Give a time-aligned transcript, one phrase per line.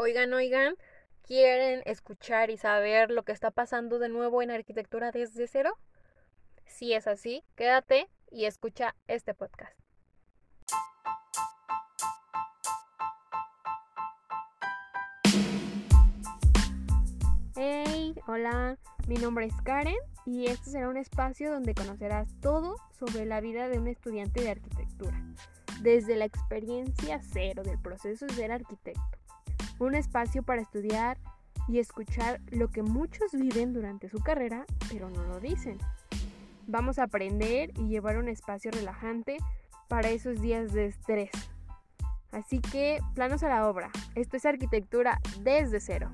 [0.00, 0.76] Oigan, oigan,
[1.26, 5.76] ¿quieren escuchar y saber lo que está pasando de nuevo en arquitectura desde cero?
[6.66, 9.76] Si es así, quédate y escucha este podcast.
[17.56, 18.78] Hey, hola,
[19.08, 23.68] mi nombre es Karen y este será un espacio donde conocerás todo sobre la vida
[23.68, 25.20] de un estudiante de arquitectura,
[25.80, 29.17] desde la experiencia cero del proceso de ser arquitecto
[29.78, 31.18] un espacio para estudiar
[31.68, 35.78] y escuchar lo que muchos viven durante su carrera, pero no lo dicen.
[36.66, 39.38] Vamos a aprender y llevar un espacio relajante
[39.88, 41.30] para esos días de estrés.
[42.30, 43.90] Así que, planos a la obra.
[44.14, 46.10] Esto es arquitectura desde cero.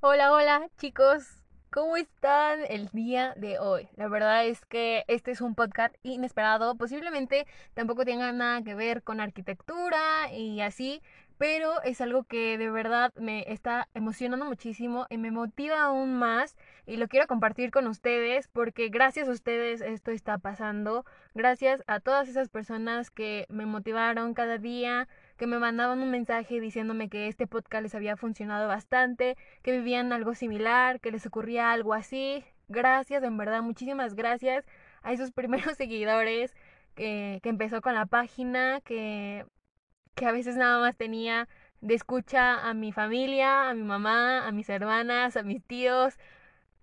[0.00, 1.35] Hola, hola chicos,
[1.76, 3.86] ¿Cómo están el día de hoy?
[3.96, 9.02] La verdad es que este es un podcast inesperado, posiblemente tampoco tenga nada que ver
[9.02, 11.02] con arquitectura y así,
[11.36, 16.56] pero es algo que de verdad me está emocionando muchísimo y me motiva aún más
[16.86, 22.00] y lo quiero compartir con ustedes porque gracias a ustedes esto está pasando, gracias a
[22.00, 27.28] todas esas personas que me motivaron cada día, que me mandaban un mensaje diciéndome que
[27.28, 32.44] este podcast les había funcionado bastante, que vivían algo similar, que les ocurría algo así.
[32.68, 34.64] Gracias, en verdad, muchísimas gracias
[35.02, 36.54] a esos primeros seguidores
[36.94, 39.46] que, que empezó con la página, que,
[40.14, 41.48] que a veces nada más tenía
[41.80, 46.14] de escucha a mi familia, a mi mamá, a mis hermanas, a mis tíos.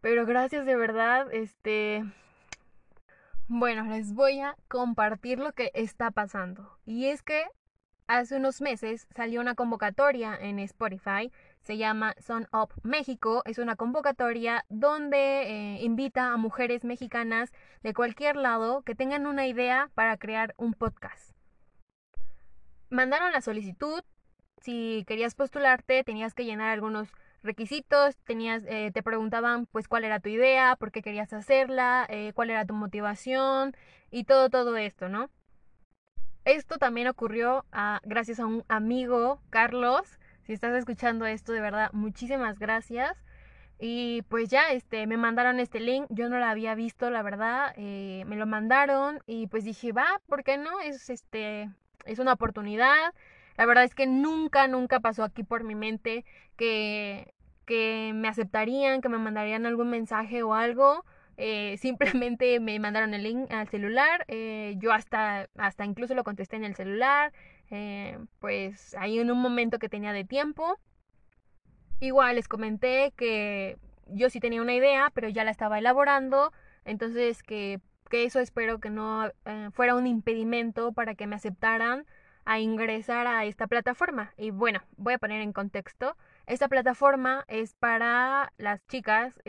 [0.00, 2.04] Pero gracias de verdad, este...
[3.52, 6.78] Bueno, les voy a compartir lo que está pasando.
[6.86, 7.44] Y es que
[8.12, 11.30] Hace unos meses salió una convocatoria en Spotify,
[11.60, 17.52] se llama Son Up México, es una convocatoria donde eh, invita a mujeres mexicanas
[17.84, 21.36] de cualquier lado que tengan una idea para crear un podcast.
[22.88, 24.02] Mandaron la solicitud,
[24.60, 27.12] si querías postularte tenías que llenar algunos
[27.44, 32.32] requisitos, tenías, eh, te preguntaban pues cuál era tu idea, por qué querías hacerla, eh,
[32.34, 33.72] cuál era tu motivación
[34.10, 35.30] y todo, todo esto, ¿no?
[36.44, 40.18] Esto también ocurrió ah, gracias a un amigo, Carlos.
[40.42, 43.16] Si estás escuchando esto, de verdad, muchísimas gracias.
[43.78, 46.06] Y pues ya, este, me mandaron este link.
[46.10, 47.72] Yo no lo había visto, la verdad.
[47.76, 50.80] Eh, me lo mandaron y pues dije, va, ¿por qué no?
[50.80, 51.70] Es este,
[52.04, 53.14] es una oportunidad.
[53.56, 56.24] La verdad es que nunca, nunca pasó aquí por mi mente
[56.56, 57.34] que,
[57.66, 61.04] que me aceptarían, que me mandarían algún mensaje o algo.
[61.42, 66.56] Eh, simplemente me mandaron el link al celular, eh, yo hasta, hasta incluso lo contesté
[66.56, 67.32] en el celular,
[67.70, 70.78] eh, pues ahí en un momento que tenía de tiempo.
[71.98, 76.52] Igual les comenté que yo sí tenía una idea, pero ya la estaba elaborando,
[76.84, 77.80] entonces que,
[78.10, 79.30] que eso espero que no
[79.72, 82.04] fuera un impedimento para que me aceptaran
[82.44, 84.34] a ingresar a esta plataforma.
[84.36, 86.18] Y bueno, voy a poner en contexto.
[86.46, 89.40] Esta plataforma es para las chicas,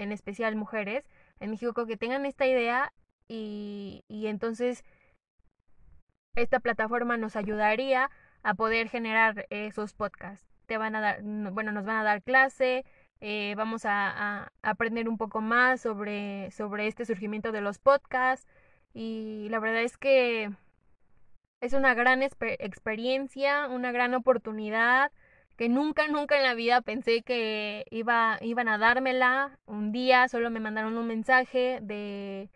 [0.00, 1.04] en especial mujeres,
[1.40, 2.92] en México que tengan esta idea
[3.28, 4.84] y, y entonces
[6.34, 8.10] esta plataforma nos ayudaría
[8.42, 10.46] a poder generar esos podcasts.
[10.66, 12.84] Te van a dar, bueno, nos van a dar clase,
[13.20, 18.46] eh, vamos a, aprender un poco más sobre, sobre este surgimiento de los podcasts
[18.94, 20.50] y la verdad es que
[21.60, 25.12] es una gran experiencia, una gran oportunidad
[25.60, 29.58] que nunca, nunca en la vida pensé que iba, iban a dármela.
[29.66, 32.48] Un día solo me mandaron un mensaje de,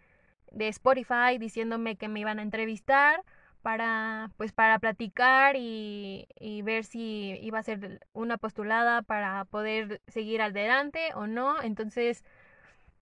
[0.53, 3.23] de Spotify diciéndome que me iban a entrevistar
[3.61, 10.01] para pues para platicar y, y, ver si iba a ser una postulada para poder
[10.07, 11.61] seguir adelante o no.
[11.61, 12.25] Entonces,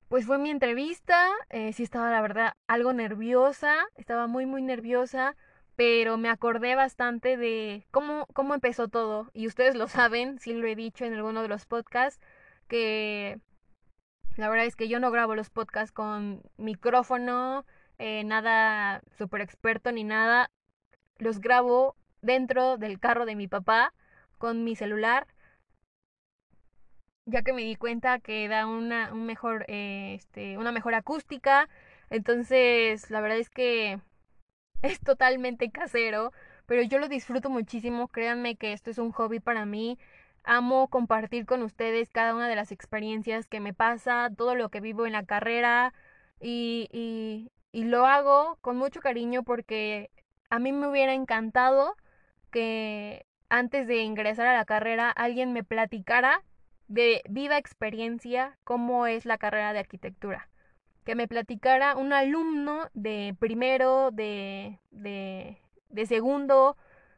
[0.08, 1.30] pues fue mi entrevista.
[1.50, 5.36] Eh, sí estaba la verdad algo nerviosa, estaba muy muy nerviosa
[5.82, 9.32] pero me acordé bastante de cómo, cómo empezó todo.
[9.34, 12.20] Y ustedes lo saben, si lo he dicho en alguno de los podcasts,
[12.68, 13.40] que
[14.36, 17.66] la verdad es que yo no grabo los podcasts con micrófono,
[17.98, 20.52] eh, nada súper experto ni nada.
[21.18, 23.92] Los grabo dentro del carro de mi papá
[24.38, 25.26] con mi celular,
[27.26, 31.68] ya que me di cuenta que da una, un mejor, eh, este, una mejor acústica.
[32.08, 34.00] Entonces, la verdad es que
[34.82, 36.32] es totalmente casero,
[36.66, 38.08] pero yo lo disfruto muchísimo.
[38.08, 39.98] Créanme que esto es un hobby para mí.
[40.44, 44.80] Amo compartir con ustedes cada una de las experiencias que me pasa, todo lo que
[44.80, 45.94] vivo en la carrera
[46.40, 46.88] y,
[47.72, 50.10] y, lo hago con mucho cariño porque
[50.50, 51.96] a mí me hubiera encantado
[52.50, 56.42] que antes de ingresar a la carrera alguien me platicara
[56.88, 60.48] de viva experiencia cómo es la carrera de arquitectura
[61.04, 65.58] que me platicara un alumno de primero de, de,
[65.88, 66.76] de segundo,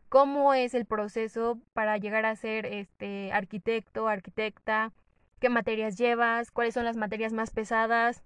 [0.09, 4.93] cómo es el proceso para llegar a ser este arquitecto, arquitecta,
[5.41, 8.23] qué materias llevas, cuáles son las materias más pesadas.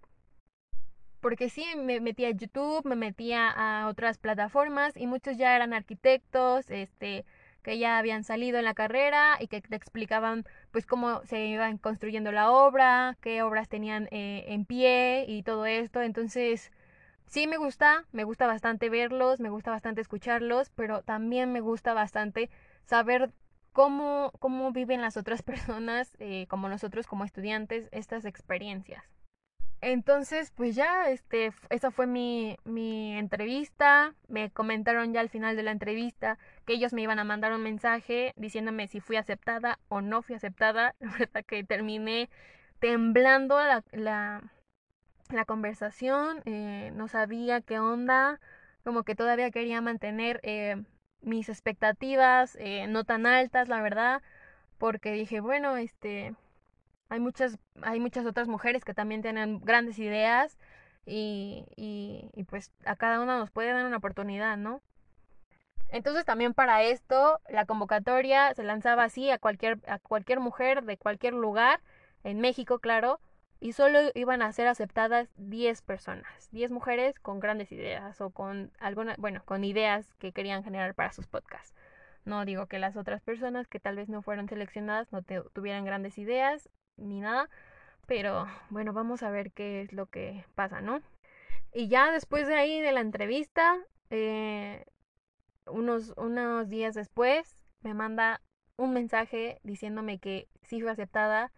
[1.20, 5.72] Porque sí, me metía a YouTube, me metía a otras plataformas y muchos ya eran
[5.72, 7.24] arquitectos, este,
[7.62, 11.78] que ya habían salido en la carrera y que te explicaban pues cómo se iban
[11.78, 16.02] construyendo la obra, qué obras tenían eh, en pie y todo esto.
[16.02, 16.70] Entonces,
[17.26, 21.94] sí me gusta, me gusta bastante verlos, me gusta bastante escucharlos, pero también me gusta
[21.94, 22.50] bastante
[22.84, 23.32] saber
[23.72, 29.04] cómo, cómo viven las otras personas, eh, como nosotros como estudiantes, estas experiencias.
[29.80, 34.14] Entonces, pues ya, este, esa fue mi, mi entrevista.
[34.28, 37.62] Me comentaron ya al final de la entrevista que ellos me iban a mandar un
[37.62, 40.94] mensaje diciéndome si fui aceptada o no fui aceptada.
[41.00, 42.28] La verdad que terminé
[42.80, 44.42] temblando la, la,
[45.30, 48.40] la conversación, eh, no sabía qué onda,
[48.84, 50.76] como que todavía quería mantener eh,
[51.20, 54.22] mis expectativas eh, no tan altas, la verdad,
[54.78, 56.34] porque dije, bueno, este,
[57.08, 60.58] hay muchas, hay muchas otras mujeres que también tienen grandes ideas
[61.06, 64.82] y, y, pues a cada una nos puede dar una oportunidad, ¿no?
[65.88, 70.98] Entonces también para esto la convocatoria se lanzaba así a cualquier, a cualquier mujer de
[70.98, 71.80] cualquier lugar,
[72.24, 73.20] en México, claro,
[73.60, 78.70] y solo iban a ser aceptadas 10 personas, 10 mujeres con grandes ideas o con
[78.78, 81.74] alguna, bueno, con ideas que querían generar para sus podcasts.
[82.24, 86.18] No digo que las otras personas que tal vez no fueron seleccionadas no tuvieran grandes
[86.18, 87.48] ideas ni nada,
[88.06, 91.00] pero bueno, vamos a ver qué es lo que pasa, ¿no?
[91.72, 93.78] Y ya después de ahí de la entrevista,
[94.10, 94.84] eh,
[95.66, 98.40] unos, unos días después, me manda
[98.76, 101.52] un mensaje diciéndome que sí fue aceptada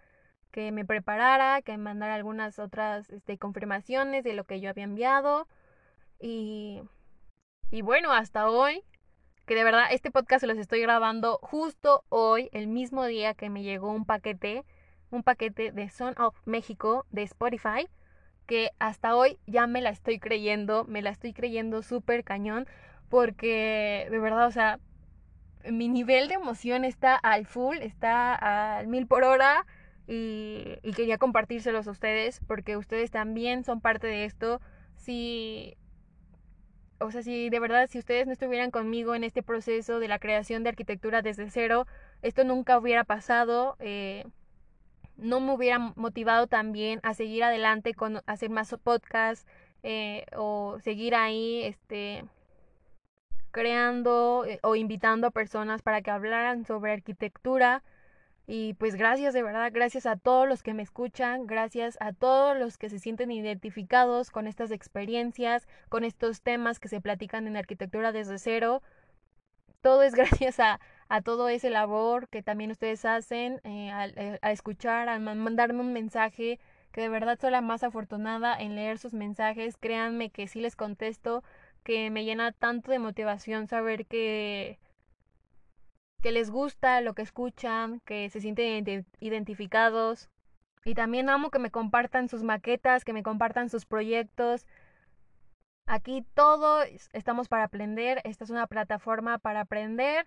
[0.51, 4.85] que me preparara, que me mandara algunas otras este, confirmaciones de lo que yo había
[4.85, 5.47] enviado.
[6.19, 6.83] Y,
[7.71, 8.83] y bueno, hasta hoy,
[9.47, 13.63] que de verdad este podcast los estoy grabando justo hoy, el mismo día que me
[13.63, 14.65] llegó un paquete,
[15.11, 17.89] un paquete de Son of México de Spotify,
[18.47, 22.67] que hasta hoy ya me la estoy creyendo, me la estoy creyendo súper cañón,
[23.09, 24.79] porque de verdad, o sea,
[25.69, 28.35] mi nivel de emoción está al full, está
[28.79, 29.67] al mil por hora
[30.07, 34.61] y, quería compartírselos a ustedes porque ustedes también son parte de esto.
[34.97, 35.77] Si,
[36.99, 40.19] o sea, si de verdad, si ustedes no estuvieran conmigo en este proceso de la
[40.19, 41.87] creación de arquitectura desde cero,
[42.23, 43.77] esto nunca hubiera pasado.
[43.81, 44.25] Eh,
[45.21, 49.47] no me hubiera motivado también a seguir adelante con hacer más podcasts
[49.83, 52.25] eh, o seguir ahí, este
[53.51, 57.83] creando eh, o invitando a personas para que hablaran sobre arquitectura
[58.53, 62.59] y pues gracias de verdad, gracias a todos los que me escuchan, gracias a todos
[62.59, 67.57] los que se sienten identificados con estas experiencias, con estos temas que se platican en
[67.57, 68.83] arquitectura desde cero.
[69.83, 70.81] Todo es gracias a,
[71.11, 75.93] a todo ese labor que también ustedes hacen, eh, eh, a, escuchar, a mandarme un
[75.93, 76.61] mensaje,
[76.93, 79.77] que de verdad soy la más afortunada en leer sus mensajes.
[79.77, 81.43] Créanme que sí les contesto,
[81.83, 84.79] que me llena tanto de motivación saber que
[86.23, 90.29] que les gusta lo que escuchan, que se sienten identificados.
[90.85, 94.67] Y también amo que me compartan sus maquetas, que me compartan sus proyectos.
[95.87, 100.27] Aquí todos estamos para aprender, esta es una plataforma para aprender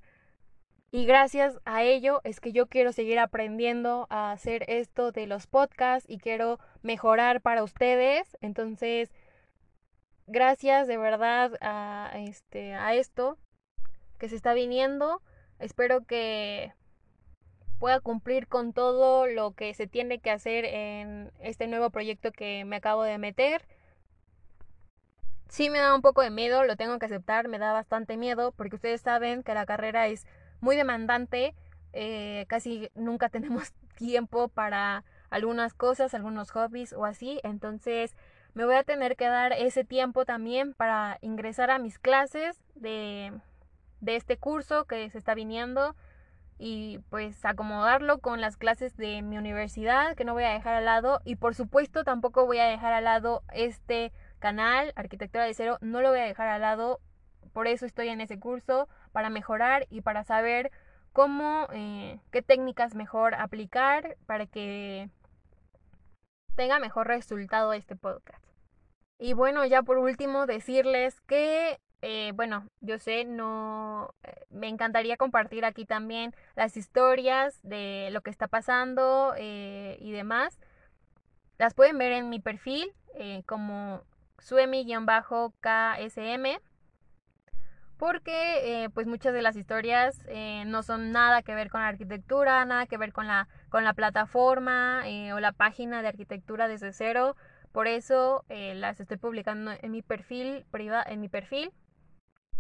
[0.94, 5.48] y gracias a ello es que yo quiero seguir aprendiendo a hacer esto de los
[5.48, 8.38] podcasts y quiero mejorar para ustedes.
[8.42, 9.12] Entonces,
[10.28, 13.40] gracias de verdad a, este, a esto
[14.20, 15.24] que se está viniendo.
[15.58, 16.74] Espero que
[17.80, 22.66] pueda cumplir con todo lo que se tiene que hacer en este nuevo proyecto que
[22.66, 23.66] me acabo de meter.
[25.50, 28.52] Sí me da un poco de miedo, lo tengo que aceptar, me da bastante miedo
[28.52, 30.28] porque ustedes saben que la carrera es
[30.63, 31.55] muy demandante,
[31.93, 38.15] eh, casi nunca tenemos tiempo para algunas cosas, algunos hobbies o así, entonces
[38.53, 43.34] me voy a tener que dar ese tiempo también para ingresar a mis clases de
[44.03, 45.96] de este curso que se está viniendo
[46.60, 50.86] y pues acomodarlo con las clases de mi universidad que no voy a dejar al
[50.86, 51.22] lado.
[51.24, 56.01] Y por supuesto tampoco voy a dejar al lado este canal Arquitectura de Cero, no
[56.01, 57.00] lo voy a dejar al lado,
[57.53, 60.72] por eso estoy en ese curso para mejorar y para saber
[61.13, 65.10] cómo, eh, qué técnicas mejor aplicar para que
[66.55, 68.43] tenga mejor resultado este podcast.
[69.20, 75.15] Y bueno, ya por último decirles que eh, bueno, yo sé, no, eh, me encantaría
[75.15, 80.60] compartir aquí también las historias de lo que está pasando y demás.
[81.58, 82.91] Las pueden ver en mi perfil
[83.46, 84.03] como
[84.39, 86.60] suemi-ksm
[87.98, 91.88] porque eh, pues muchas de las historias eh, no son nada que ver con la
[91.88, 96.94] arquitectura, nada que ver con la, con la plataforma o la página de arquitectura desde
[96.94, 97.36] cero.
[97.72, 101.72] Por eso las estoy publicando en mi perfil privado, en mi perfil.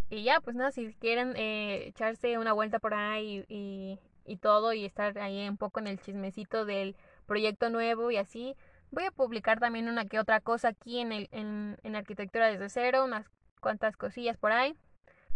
[0.09, 4.85] Y ya, pues nada, si quieren echarse una vuelta por ahí y, y todo y
[4.85, 8.55] estar ahí un poco en el chismecito del proyecto nuevo y así.
[8.91, 12.69] Voy a publicar también una que otra cosa aquí en, el, en, en arquitectura desde
[12.69, 13.27] cero, unas
[13.59, 14.75] cuantas cosillas por ahí.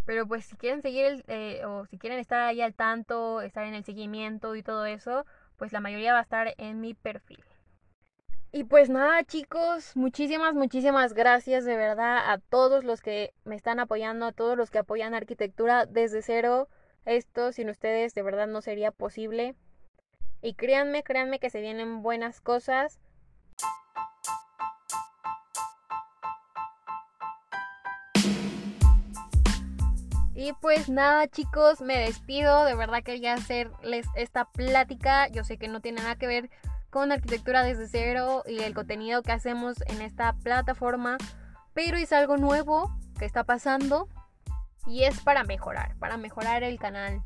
[0.07, 3.65] Pero pues si quieren seguir el, eh, o si quieren estar ahí al tanto, estar
[3.65, 5.25] en el seguimiento y todo eso,
[5.57, 7.43] pues la mayoría va a estar en mi perfil.
[8.53, 13.81] Y pues nada chicos, muchísimas, muchísimas gracias de verdad a todos los que me están
[13.81, 16.69] apoyando, a todos los que apoyan arquitectura desde cero.
[17.03, 19.55] Esto sin ustedes de verdad no sería posible.
[20.41, 22.97] Y créanme, créanme que se vienen buenas cosas.
[30.37, 32.63] Y pues nada chicos, me despido.
[32.65, 35.27] De verdad quería hacerles esta plática.
[35.29, 36.51] Yo sé que no tiene nada que ver
[36.91, 41.17] con arquitectura desde cero y el contenido que hacemos en esta plataforma.
[41.73, 44.07] Pero es algo nuevo que está pasando
[44.85, 47.23] y es para mejorar, para mejorar el canal.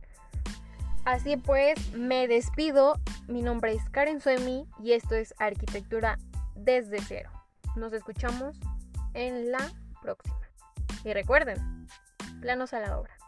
[1.04, 2.98] Así pues, me despido.
[3.28, 6.18] Mi nombre es Karen Suemi y esto es Arquitectura
[6.56, 7.30] desde cero.
[7.76, 8.58] Nos escuchamos
[9.14, 9.70] en la
[10.02, 10.40] próxima.
[11.04, 11.81] Y recuerden,
[12.42, 13.21] planos a la obra.